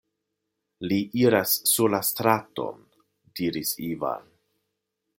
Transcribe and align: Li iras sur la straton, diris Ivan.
Li 0.91 0.97
iras 1.25 1.53
sur 1.73 1.93
la 1.97 2.01
straton, 2.09 2.83
diris 3.41 3.79
Ivan. 3.93 4.29